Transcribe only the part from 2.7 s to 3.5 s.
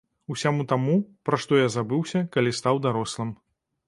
дарослым.